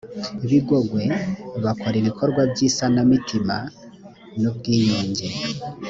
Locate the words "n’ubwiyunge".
4.41-5.27